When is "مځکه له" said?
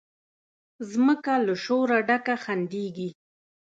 1.05-1.53